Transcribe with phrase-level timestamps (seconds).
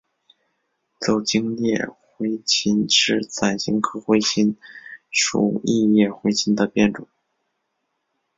[0.99, 1.85] 走茎异叶
[2.17, 4.57] 茴芹是伞形科茴芹
[5.11, 7.07] 属异叶茴芹的变种。